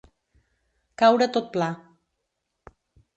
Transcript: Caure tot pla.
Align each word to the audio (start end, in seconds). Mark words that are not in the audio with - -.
Caure 1.01 1.27
tot 1.35 1.51
pla. 1.57 1.67